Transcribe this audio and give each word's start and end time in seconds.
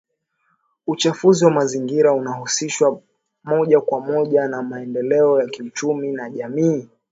Uchafuzi 0.87 1.45
wa 1.45 1.51
mazingira 1.51 2.13
unahusishwa 2.13 3.01
moja 3.43 3.81
kwa 3.81 3.99
moja 3.99 4.47
na 4.47 4.61
maendeleo 4.63 5.41
ya 5.41 5.47
kiuchumi 5.47 6.11
na 6.11 6.29
kijamii 6.29 6.89